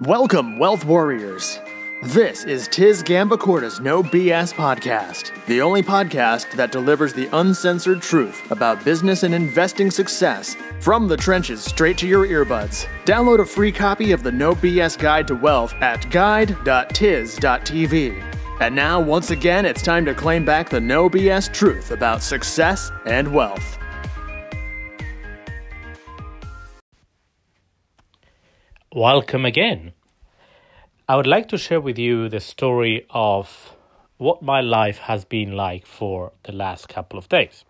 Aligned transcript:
Welcome, 0.00 0.58
Wealth 0.58 0.84
Warriors. 0.84 1.60
This 2.02 2.42
is 2.42 2.66
Tiz 2.66 3.00
Gambacorta's 3.00 3.78
No 3.78 4.02
BS 4.02 4.52
podcast, 4.52 5.30
the 5.46 5.62
only 5.62 5.84
podcast 5.84 6.50
that 6.56 6.72
delivers 6.72 7.12
the 7.12 7.28
uncensored 7.32 8.02
truth 8.02 8.50
about 8.50 8.84
business 8.84 9.22
and 9.22 9.32
investing 9.32 9.92
success 9.92 10.56
from 10.80 11.06
the 11.06 11.16
trenches 11.16 11.62
straight 11.62 11.96
to 11.98 12.08
your 12.08 12.26
earbuds. 12.26 12.88
Download 13.04 13.38
a 13.38 13.46
free 13.46 13.70
copy 13.70 14.10
of 14.10 14.24
the 14.24 14.32
No 14.32 14.56
BS 14.56 14.98
Guide 14.98 15.28
to 15.28 15.36
Wealth 15.36 15.72
at 15.74 16.10
guide.tiz.tv. 16.10 16.60
And 18.60 18.74
now, 18.74 19.00
once 19.00 19.30
again, 19.30 19.64
it's 19.64 19.82
time 19.82 20.04
to 20.06 20.14
claim 20.14 20.44
back 20.44 20.68
the 20.68 20.80
No 20.80 21.08
BS 21.08 21.52
truth 21.52 21.92
about 21.92 22.20
success 22.20 22.90
and 23.06 23.32
wealth. 23.32 23.78
Welcome 28.94 29.44
again. 29.44 29.92
I 31.08 31.16
would 31.16 31.26
like 31.26 31.48
to 31.48 31.58
share 31.58 31.80
with 31.80 31.98
you 31.98 32.28
the 32.28 32.38
story 32.38 33.04
of 33.10 33.74
what 34.18 34.40
my 34.40 34.60
life 34.60 34.98
has 34.98 35.24
been 35.24 35.50
like 35.50 35.84
for 35.84 36.30
the 36.44 36.52
last 36.52 36.88
couple 36.88 37.18
of 37.18 37.28
days. 37.28 37.64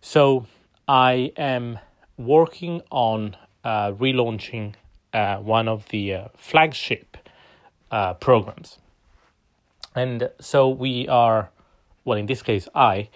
So, 0.00 0.46
I 0.88 1.32
am 1.36 1.80
working 2.16 2.80
on 2.90 3.36
uh, 3.62 3.92
relaunching 3.92 4.72
uh, 5.12 5.36
one 5.36 5.68
of 5.68 5.90
the 5.90 6.14
uh, 6.14 6.28
flagship 6.34 7.18
uh, 7.90 8.14
programs. 8.14 8.78
And 9.94 10.30
so, 10.40 10.66
we 10.66 11.06
are, 11.08 11.50
well, 12.06 12.16
in 12.16 12.24
this 12.24 12.40
case, 12.40 12.70
I 12.74 13.10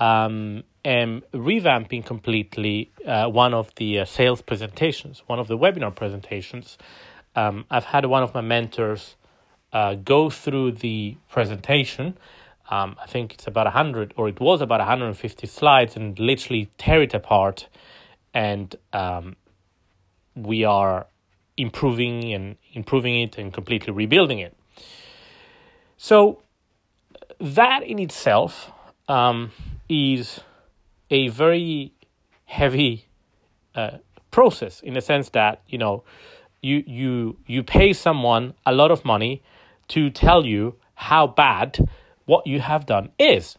um, 0.00 0.64
am 0.86 1.22
revamping 1.34 2.04
completely 2.04 2.92
uh, 3.06 3.28
one 3.28 3.52
of 3.52 3.74
the 3.74 4.00
uh, 4.00 4.04
sales 4.04 4.40
presentations, 4.40 5.22
one 5.26 5.38
of 5.38 5.48
the 5.48 5.58
webinar 5.58 5.94
presentations. 5.94 6.78
Um, 7.34 7.64
I've 7.70 7.86
had 7.86 8.06
one 8.06 8.22
of 8.22 8.32
my 8.34 8.40
mentors 8.40 9.16
uh, 9.72 9.96
go 9.96 10.30
through 10.30 10.72
the 10.72 11.16
presentation. 11.28 12.16
Um, 12.70 12.96
I 13.02 13.06
think 13.06 13.34
it's 13.34 13.46
about 13.46 13.66
100, 13.66 14.14
or 14.16 14.28
it 14.28 14.40
was 14.40 14.60
about 14.60 14.78
150 14.78 15.46
slides, 15.46 15.96
and 15.96 16.18
literally 16.18 16.70
tear 16.78 17.02
it 17.02 17.14
apart. 17.14 17.68
And 18.32 18.74
um, 18.92 19.36
we 20.34 20.64
are 20.64 21.06
improving 21.56 22.32
and 22.32 22.56
improving 22.72 23.22
it 23.22 23.38
and 23.38 23.52
completely 23.52 23.92
rebuilding 23.92 24.38
it. 24.38 24.56
So, 25.96 26.42
that 27.40 27.82
in 27.82 27.98
itself 27.98 28.70
um, 29.08 29.52
is 29.88 30.40
a 31.10 31.28
very 31.28 31.92
heavy 32.46 33.06
uh, 33.74 33.98
process 34.30 34.80
in 34.80 34.94
the 34.94 35.00
sense 35.00 35.30
that 35.30 35.62
you 35.68 35.78
know 35.78 36.04
you 36.62 36.82
you 36.86 37.36
you 37.46 37.62
pay 37.62 37.92
someone 37.92 38.54
a 38.64 38.72
lot 38.72 38.90
of 38.90 39.04
money 39.04 39.42
to 39.88 40.10
tell 40.10 40.44
you 40.44 40.74
how 40.94 41.26
bad 41.26 41.88
what 42.24 42.46
you 42.46 42.60
have 42.60 42.86
done 42.86 43.10
is. 43.18 43.56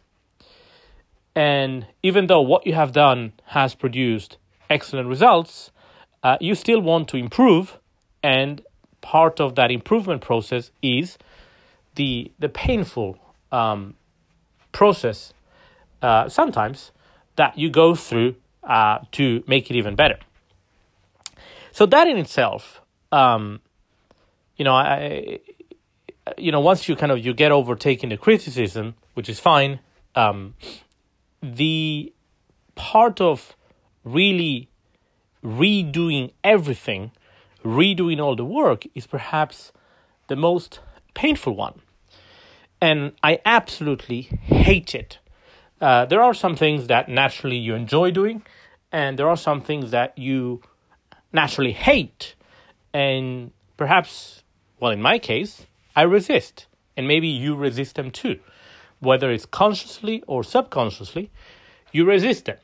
And 1.34 1.86
even 2.02 2.26
though 2.26 2.40
what 2.42 2.66
you 2.66 2.74
have 2.74 2.92
done 2.92 3.32
has 3.46 3.74
produced 3.74 4.36
excellent 4.68 5.08
results 5.08 5.70
uh, 6.22 6.36
you 6.40 6.54
still 6.54 6.80
want 6.80 7.08
to 7.08 7.16
improve 7.16 7.78
and 8.22 8.60
part 9.00 9.40
of 9.40 9.54
that 9.54 9.70
improvement 9.70 10.20
process 10.20 10.70
is 10.82 11.16
the 11.94 12.30
the 12.38 12.48
painful 12.48 13.18
um, 13.52 13.94
process 14.72 15.32
uh, 16.02 16.28
sometimes 16.28 16.92
that 17.38 17.56
you 17.56 17.70
go 17.70 17.94
through 17.94 18.34
uh, 18.64 18.98
to 19.12 19.42
make 19.46 19.70
it 19.70 19.76
even 19.76 19.94
better. 19.94 20.18
So 21.72 21.86
that 21.86 22.06
in 22.08 22.18
itself, 22.18 22.80
um, 23.12 23.60
you 24.56 24.64
know, 24.64 24.74
I, 24.74 25.38
you 26.36 26.50
know, 26.52 26.60
once 26.60 26.88
you 26.88 26.96
kind 26.96 27.12
of 27.12 27.24
you 27.24 27.32
get 27.32 27.52
over 27.52 27.76
taking 27.76 28.10
the 28.10 28.16
criticism, 28.16 28.96
which 29.14 29.28
is 29.28 29.38
fine, 29.38 29.78
um, 30.16 30.54
the 31.40 32.12
part 32.74 33.20
of 33.20 33.56
really 34.04 34.68
redoing 35.44 36.32
everything, 36.42 37.12
redoing 37.64 38.20
all 38.20 38.34
the 38.34 38.44
work 38.44 38.84
is 38.96 39.06
perhaps 39.06 39.72
the 40.26 40.36
most 40.36 40.80
painful 41.14 41.54
one. 41.54 41.80
And 42.80 43.12
I 43.22 43.38
absolutely 43.44 44.22
hate 44.22 44.94
it 44.94 45.18
uh, 45.80 46.06
there 46.06 46.22
are 46.22 46.34
some 46.34 46.56
things 46.56 46.88
that 46.88 47.08
naturally 47.08 47.56
you 47.56 47.74
enjoy 47.74 48.10
doing, 48.10 48.42
and 48.90 49.18
there 49.18 49.28
are 49.28 49.36
some 49.36 49.60
things 49.60 49.90
that 49.90 50.16
you 50.18 50.60
naturally 51.32 51.72
hate. 51.72 52.34
And 52.92 53.52
perhaps, 53.76 54.42
well, 54.80 54.90
in 54.90 55.00
my 55.00 55.18
case, 55.18 55.66
I 55.94 56.02
resist, 56.02 56.66
and 56.96 57.06
maybe 57.06 57.28
you 57.28 57.54
resist 57.54 57.96
them 57.96 58.10
too. 58.10 58.40
Whether 59.00 59.30
it's 59.30 59.46
consciously 59.46 60.24
or 60.26 60.42
subconsciously, 60.42 61.30
you 61.92 62.04
resist 62.04 62.46
them. 62.46 62.58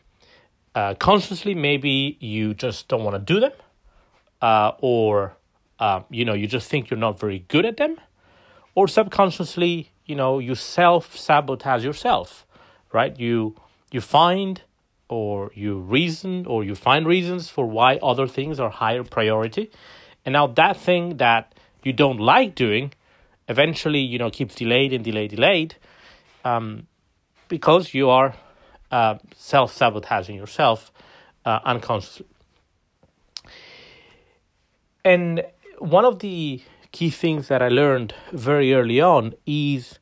Uh, 0.74 0.94
consciously, 0.94 1.54
maybe 1.54 2.16
you 2.18 2.54
just 2.54 2.88
don't 2.88 3.04
want 3.04 3.14
to 3.14 3.34
do 3.34 3.38
them, 3.38 3.52
uh, 4.42 4.72
or 4.78 5.36
uh, 5.78 6.00
you 6.10 6.24
know 6.24 6.34
you 6.34 6.48
just 6.48 6.68
think 6.68 6.90
you're 6.90 6.98
not 6.98 7.20
very 7.20 7.44
good 7.46 7.64
at 7.64 7.76
them, 7.76 8.00
or 8.74 8.88
subconsciously, 8.88 9.92
you 10.04 10.16
know 10.16 10.40
you 10.40 10.56
self 10.56 11.16
sabotage 11.16 11.84
yourself 11.84 12.44
right? 12.94 13.18
You 13.18 13.56
you 13.90 14.00
find 14.00 14.62
or 15.08 15.50
you 15.54 15.78
reason 15.78 16.46
or 16.46 16.64
you 16.64 16.74
find 16.74 17.06
reasons 17.06 17.50
for 17.50 17.66
why 17.66 17.96
other 17.96 18.26
things 18.26 18.58
are 18.58 18.70
higher 18.70 19.04
priority. 19.04 19.70
And 20.24 20.32
now 20.32 20.46
that 20.46 20.78
thing 20.78 21.18
that 21.18 21.54
you 21.82 21.92
don't 21.92 22.18
like 22.18 22.54
doing 22.54 22.92
eventually, 23.48 24.00
you 24.00 24.18
know, 24.18 24.30
keeps 24.30 24.54
delayed 24.54 24.92
and 24.92 25.04
delayed, 25.04 25.30
delayed, 25.30 25.76
um, 26.44 26.86
because 27.48 27.92
you 27.92 28.08
are 28.08 28.34
uh, 28.90 29.18
self 29.36 29.72
sabotaging 29.72 30.36
yourself 30.36 30.90
uh, 31.44 31.60
unconsciously. 31.64 32.26
And 35.04 35.44
one 35.78 36.06
of 36.06 36.20
the 36.20 36.62
key 36.92 37.10
things 37.10 37.48
that 37.48 37.60
I 37.60 37.68
learned 37.68 38.14
very 38.32 38.72
early 38.72 39.00
on 39.00 39.34
is 39.44 39.98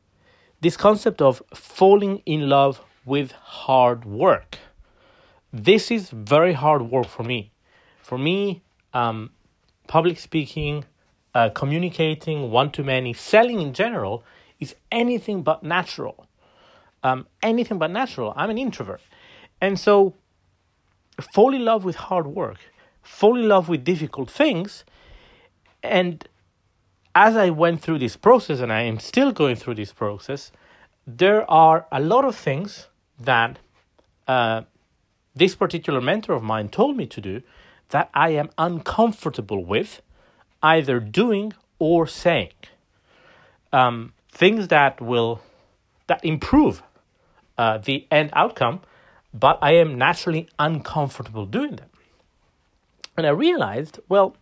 this 0.62 0.76
concept 0.76 1.20
of 1.20 1.42
falling 1.52 2.22
in 2.24 2.48
love 2.48 2.80
with 3.04 3.32
hard 3.32 4.04
work. 4.04 4.58
This 5.52 5.90
is 5.90 6.10
very 6.10 6.52
hard 6.52 6.82
work 6.82 7.08
for 7.08 7.24
me. 7.24 7.50
For 8.00 8.16
me, 8.16 8.62
um, 8.94 9.30
public 9.88 10.20
speaking, 10.20 10.84
uh, 11.34 11.50
communicating 11.50 12.52
one 12.52 12.70
to 12.70 12.84
many, 12.84 13.12
selling 13.12 13.60
in 13.60 13.74
general 13.74 14.22
is 14.60 14.76
anything 14.92 15.42
but 15.42 15.64
natural. 15.64 16.26
Um, 17.02 17.26
anything 17.42 17.78
but 17.78 17.90
natural. 17.90 18.32
I'm 18.36 18.48
an 18.48 18.56
introvert. 18.56 19.00
And 19.60 19.80
so, 19.80 20.14
fall 21.34 21.52
in 21.52 21.64
love 21.64 21.84
with 21.84 21.96
hard 21.96 22.28
work, 22.28 22.58
fall 23.02 23.36
in 23.36 23.48
love 23.48 23.68
with 23.68 23.82
difficult 23.82 24.30
things. 24.30 24.84
And 25.82 26.24
as 27.14 27.36
I 27.36 27.50
went 27.50 27.80
through 27.82 27.98
this 27.98 28.16
process, 28.16 28.60
and 28.60 28.72
I 28.72 28.82
am 28.82 28.98
still 28.98 29.32
going 29.32 29.56
through 29.56 29.74
this 29.74 29.92
process, 29.92 30.52
there 31.06 31.48
are 31.50 31.86
a 31.92 32.00
lot 32.00 32.24
of 32.24 32.36
things 32.36 32.88
that 33.18 33.58
uh, 34.26 34.62
this 35.34 35.54
particular 35.54 36.00
mentor 36.00 36.34
of 36.34 36.42
mine 36.42 36.68
told 36.68 36.96
me 36.96 37.06
to 37.06 37.20
do 37.20 37.42
that 37.90 38.08
I 38.14 38.30
am 38.30 38.50
uncomfortable 38.56 39.64
with 39.64 40.00
either 40.62 41.00
doing 41.00 41.52
or 41.78 42.06
saying. 42.06 42.52
Um, 43.72 44.12
things 44.28 44.68
that 44.68 45.00
will 45.00 45.40
that 46.06 46.24
improve 46.24 46.82
uh, 47.58 47.78
the 47.78 48.06
end 48.10 48.30
outcome, 48.32 48.80
but 49.32 49.58
I 49.62 49.72
am 49.72 49.96
naturally 49.96 50.48
uncomfortable 50.58 51.46
doing 51.46 51.76
them. 51.76 51.88
And 53.16 53.26
I 53.26 53.30
realized, 53.30 54.00
well, 54.08 54.36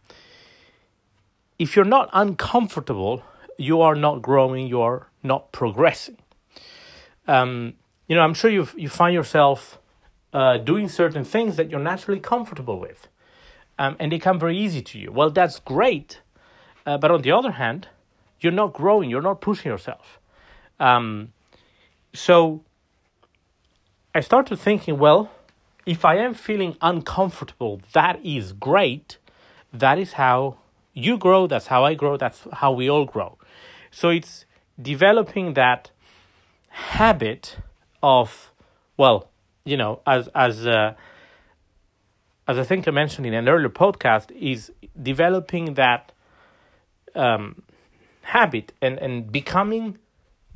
if 1.60 1.76
you're 1.76 1.84
not 1.84 2.08
uncomfortable, 2.14 3.22
you 3.58 3.82
are 3.82 3.94
not 3.94 4.22
growing, 4.22 4.66
you 4.66 4.80
are 4.80 5.08
not 5.22 5.52
progressing. 5.52 6.16
Um, 7.28 7.74
you 8.08 8.16
know, 8.16 8.22
I'm 8.22 8.32
sure 8.32 8.50
you 8.50 8.66
you 8.76 8.88
find 8.88 9.14
yourself 9.14 9.78
uh, 10.32 10.56
doing 10.56 10.88
certain 10.88 11.22
things 11.22 11.56
that 11.56 11.70
you're 11.70 11.86
naturally 11.92 12.18
comfortable 12.18 12.80
with, 12.80 13.08
um, 13.78 13.94
and 14.00 14.10
they 14.10 14.18
come 14.18 14.38
very 14.38 14.56
easy 14.56 14.80
to 14.80 14.98
you. 14.98 15.12
Well, 15.12 15.30
that's 15.30 15.60
great, 15.60 16.22
uh, 16.86 16.96
but 16.96 17.10
on 17.10 17.20
the 17.20 17.30
other 17.30 17.52
hand, 17.52 17.88
you're 18.40 18.58
not 18.62 18.72
growing, 18.72 19.10
you're 19.10 19.28
not 19.30 19.42
pushing 19.42 19.70
yourself. 19.70 20.18
Um, 20.80 21.34
so 22.14 22.64
I 24.14 24.20
started 24.20 24.56
thinking, 24.58 24.98
well, 24.98 25.30
if 25.84 26.06
I 26.06 26.16
am 26.16 26.32
feeling 26.32 26.78
uncomfortable, 26.80 27.82
that 27.92 28.18
is 28.24 28.54
great. 28.54 29.18
That 29.74 29.98
is 29.98 30.14
how 30.14 30.59
you 30.92 31.18
grow. 31.18 31.46
That's 31.46 31.68
how 31.68 31.84
I 31.84 31.94
grow. 31.94 32.16
That's 32.16 32.46
how 32.52 32.72
we 32.72 32.88
all 32.88 33.04
grow. 33.04 33.38
So 33.90 34.08
it's 34.08 34.44
developing 34.80 35.54
that 35.54 35.90
habit 36.68 37.56
of 38.02 38.52
well 38.96 39.28
you 39.64 39.76
know 39.76 40.00
as 40.06 40.28
as 40.34 40.66
uh, 40.66 40.94
as 42.46 42.56
i 42.56 42.62
think 42.62 42.86
i 42.86 42.90
mentioned 42.90 43.26
in 43.26 43.34
an 43.34 43.48
earlier 43.48 43.68
podcast 43.68 44.30
is 44.30 44.72
developing 45.02 45.74
that 45.74 46.12
um, 47.14 47.62
habit 48.22 48.72
and, 48.80 48.98
and 48.98 49.32
becoming 49.32 49.98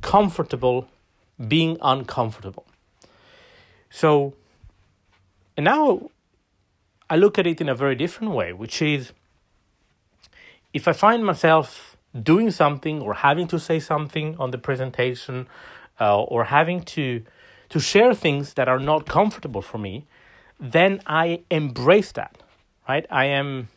comfortable 0.01 0.87
being 1.47 1.77
uncomfortable. 1.81 2.65
So, 3.89 4.33
and 5.57 5.65
now 5.65 6.09
I 7.09 7.15
look 7.17 7.37
at 7.37 7.47
it 7.47 7.59
in 7.59 7.69
a 7.69 7.75
very 7.75 7.95
different 7.95 8.33
way, 8.33 8.53
which 8.53 8.81
is 8.81 9.11
if 10.75 10.89
I 10.89 10.91
find 10.91 11.25
myself 11.25 11.95
doing 12.21 12.51
something 12.51 13.01
or 13.01 13.13
having 13.13 13.47
to 13.47 13.57
say 13.57 13.79
something 13.79 14.35
on 14.37 14.51
the 14.51 14.57
presentation 14.57 15.47
uh, 16.01 16.21
or 16.21 16.45
having 16.45 16.81
to 16.95 17.23
to 17.69 17.79
share 17.79 18.13
things 18.13 18.53
that 18.53 18.67
are 18.67 18.79
not 18.91 19.07
comfortable 19.07 19.61
for 19.61 19.79
me, 19.79 20.05
then 20.59 21.01
I 21.07 21.41
embrace 21.49 22.11
that, 22.11 22.43
right? 22.87 23.05
I 23.09 23.25
am 23.25 23.69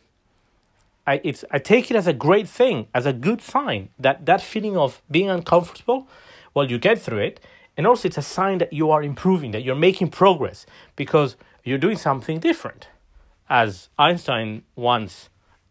I 1.07 1.21
it's 1.23 1.45
I 1.49 1.59
take 1.59 1.89
it 1.89 1.95
as 1.95 2.05
a 2.05 2.13
great 2.27 2.49
thing, 2.49 2.87
as 2.93 3.05
a 3.05 3.13
good 3.13 3.41
sign 3.41 3.89
that 3.97 4.25
that 4.25 4.41
feeling 4.41 4.75
of 4.75 5.01
being 5.09 5.29
uncomfortable, 5.29 6.05
well, 6.53 6.69
you 6.69 6.77
get 6.77 6.99
through 6.99 7.23
it, 7.29 7.39
and 7.77 7.87
also 7.87 8.09
it's 8.09 8.17
a 8.17 8.29
sign 8.37 8.57
that 8.57 8.73
you 8.73 8.91
are 8.91 9.01
improving, 9.01 9.51
that 9.51 9.63
you're 9.63 9.83
making 9.89 10.09
progress 10.09 10.65
because 10.97 11.37
you're 11.63 11.83
doing 11.87 11.97
something 11.97 12.39
different. 12.41 12.89
As 13.49 13.87
Einstein 13.97 14.63
once 14.75 15.29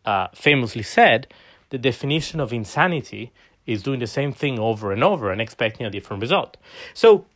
uh, 0.09 0.29
famously 0.35 0.83
said, 0.83 1.27
the 1.69 1.79
definition 1.91 2.41
of 2.41 2.51
insanity 2.53 3.31
is 3.67 3.83
doing 3.83 4.01
the 4.01 4.07
same 4.07 4.33
thing 4.33 4.59
over 4.59 4.91
and 4.91 5.05
over 5.05 5.31
and 5.31 5.41
expecting 5.41 5.85
a 5.85 5.91
different 5.91 6.23
result. 6.23 6.57
So 6.95 7.27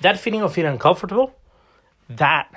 that 0.00 0.18
feeling 0.18 0.42
of 0.42 0.52
feeling 0.52 0.72
uncomfortable, 0.72 1.36
that 2.08 2.50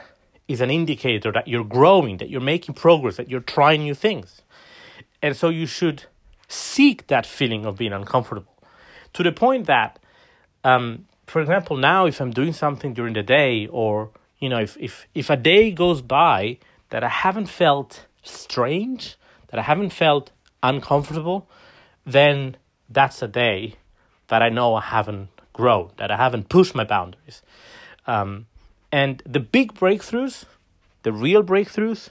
is 0.48 0.62
an 0.62 0.72
indicator 0.72 1.32
that 1.32 1.48
you're 1.48 1.64
growing, 1.64 2.18
that 2.18 2.30
you're 2.32 2.42
making 2.42 2.74
progress, 2.74 3.18
that 3.18 3.30
you're 3.30 3.48
trying 3.58 3.84
new 3.84 3.94
things. 3.94 4.42
And 5.22 5.36
so 5.36 5.50
you 5.50 5.68
should 5.68 6.06
seek 6.48 7.06
that 7.08 7.26
feeling 7.28 7.66
of 7.68 7.78
being 7.78 7.94
uncomfortable 7.94 8.56
to 9.14 9.22
the 9.22 9.32
point 9.32 9.68
that, 9.68 10.00
um, 10.64 11.06
for 11.28 11.40
example, 11.40 11.78
now 11.78 12.08
if 12.08 12.20
I'm 12.20 12.32
doing 12.32 12.54
something 12.54 12.96
during 12.96 13.14
the 13.14 13.24
day, 13.24 13.68
or 13.68 14.10
you 14.40 14.50
know, 14.50 14.60
if 14.60 14.76
if 14.80 15.08
if 15.14 15.30
a 15.30 15.38
day 15.38 15.72
goes 15.72 16.02
by 16.02 16.58
that 16.90 17.04
I 17.04 17.10
haven't 17.10 17.50
felt 17.50 18.06
strange, 18.28 19.16
that 19.48 19.60
I 19.60 19.64
haven't 19.64 19.92
felt 19.92 20.32
uncomfortable, 20.62 21.50
then 22.06 22.58
that's 22.90 23.22
a 23.22 23.28
day 23.28 23.76
that 24.28 24.42
I 24.42 24.50
know 24.50 24.76
I 24.76 24.82
haven't 24.82 25.30
grown, 25.54 25.92
that 25.98 26.12
I 26.12 26.18
haven't 26.18 26.50
pushed 26.50 26.76
my 26.76 26.84
boundaries. 26.84 27.42
Um, 28.06 28.48
and 28.92 29.22
the 29.26 29.40
big 29.40 29.74
breakthroughs, 29.74 30.46
the 31.04 31.12
real 31.12 31.44
breakthroughs, 31.44 32.10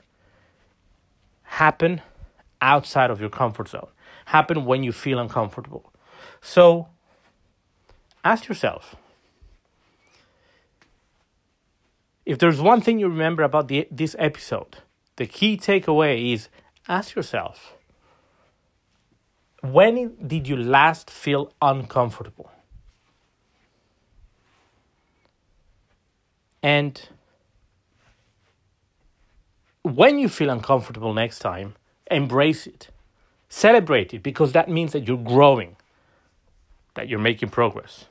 happen 1.43 2.03
outside 2.61 3.11
of 3.11 3.21
your 3.21 3.31
comfort 3.31 3.69
zone, 3.69 3.89
happen 4.27 4.65
when 4.65 4.83
you 4.83 4.93
feel 4.93 5.19
uncomfortable. 5.19 5.93
So 6.41 6.89
ask 8.25 8.49
yourself 8.49 8.97
if 12.27 12.39
there's 12.39 12.61
one 12.61 12.81
thing 12.81 12.99
you 12.99 13.09
remember 13.09 13.45
about 13.45 13.69
the, 13.69 13.87
this 13.91 14.17
episode, 14.19 14.79
the 15.17 15.27
key 15.27 15.57
takeaway 15.57 16.33
is 16.33 16.49
ask 16.89 17.15
yourself 17.15 17.77
when 19.63 20.15
did 20.25 20.47
you 20.47 20.57
last 20.57 21.11
feel 21.11 21.53
uncomfortable? 21.61 22.51
And 26.63 27.01
when 29.83 30.19
you 30.19 30.29
feel 30.29 30.51
uncomfortable 30.51 31.15
next 31.15 31.39
time, 31.39 31.75
embrace 32.11 32.67
it. 32.67 32.89
Celebrate 33.49 34.13
it 34.13 34.23
because 34.23 34.53
that 34.53 34.69
means 34.69 34.93
that 34.93 35.07
you're 35.07 35.17
growing, 35.17 35.77
that 36.95 37.09
you're 37.09 37.21
making 37.21 37.51
progress. 37.51 38.07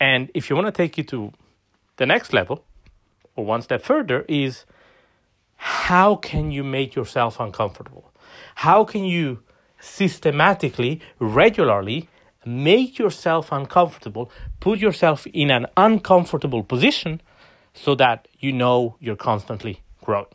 And 0.00 0.30
if 0.34 0.50
you 0.50 0.56
want 0.56 0.66
to 0.66 0.72
take 0.72 0.98
it 0.98 1.08
to 1.08 1.32
the 1.96 2.06
next 2.06 2.32
level 2.32 2.64
or 3.36 3.44
one 3.44 3.62
step 3.62 3.82
further, 3.82 4.24
is 4.28 4.64
how 5.64 6.16
can 6.16 6.50
you 6.50 6.62
make 6.62 6.94
yourself 6.94 7.40
uncomfortable? 7.40 8.12
How 8.56 8.84
can 8.84 9.04
you 9.04 9.42
systematically, 9.80 11.00
regularly 11.18 12.08
make 12.44 12.98
yourself 12.98 13.50
uncomfortable, 13.50 14.30
put 14.60 14.78
yourself 14.78 15.26
in 15.28 15.50
an 15.50 15.66
uncomfortable 15.78 16.62
position 16.62 17.22
so 17.72 17.94
that 17.94 18.28
you 18.38 18.52
know 18.52 18.96
you're 19.00 19.16
constantly 19.16 19.80
growing. 20.02 20.26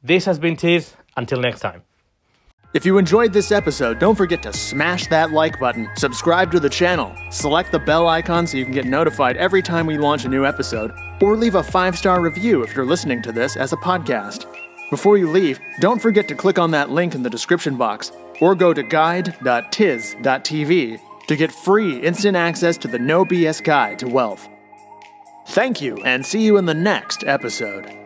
This 0.00 0.24
has 0.26 0.38
been 0.38 0.54
Tiz. 0.54 0.94
Until 1.16 1.40
next 1.40 1.58
time. 1.58 1.87
If 2.74 2.84
you 2.84 2.98
enjoyed 2.98 3.32
this 3.32 3.50
episode, 3.50 3.98
don't 3.98 4.14
forget 4.14 4.42
to 4.42 4.52
smash 4.52 5.06
that 5.06 5.32
like 5.32 5.58
button, 5.58 5.88
subscribe 5.96 6.52
to 6.52 6.60
the 6.60 6.68
channel, 6.68 7.16
select 7.30 7.72
the 7.72 7.78
bell 7.78 8.06
icon 8.08 8.46
so 8.46 8.58
you 8.58 8.64
can 8.64 8.74
get 8.74 8.84
notified 8.84 9.38
every 9.38 9.62
time 9.62 9.86
we 9.86 9.96
launch 9.96 10.26
a 10.26 10.28
new 10.28 10.44
episode, 10.44 10.92
or 11.22 11.34
leave 11.34 11.54
a 11.54 11.62
five 11.62 11.96
star 11.96 12.20
review 12.20 12.62
if 12.62 12.76
you're 12.76 12.84
listening 12.84 13.22
to 13.22 13.32
this 13.32 13.56
as 13.56 13.72
a 13.72 13.76
podcast. 13.78 14.44
Before 14.90 15.16
you 15.16 15.30
leave, 15.30 15.58
don't 15.80 16.02
forget 16.02 16.28
to 16.28 16.34
click 16.34 16.58
on 16.58 16.70
that 16.72 16.90
link 16.90 17.14
in 17.14 17.22
the 17.22 17.30
description 17.30 17.78
box 17.78 18.12
or 18.38 18.54
go 18.54 18.74
to 18.74 18.82
guide.tiz.tv 18.82 19.40
to 21.26 21.36
get 21.36 21.52
free 21.52 21.98
instant 22.00 22.36
access 22.36 22.76
to 22.76 22.88
the 22.88 22.98
No 22.98 23.24
BS 23.24 23.64
Guide 23.64 23.98
to 24.00 24.08
Wealth. 24.08 24.46
Thank 25.48 25.80
you, 25.80 25.96
and 26.04 26.24
see 26.24 26.42
you 26.42 26.58
in 26.58 26.66
the 26.66 26.74
next 26.74 27.24
episode. 27.24 27.97